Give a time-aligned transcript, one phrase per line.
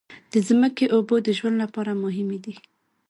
[0.31, 2.53] د ځمکې اوبو د ژوند لپاره مهمې دي.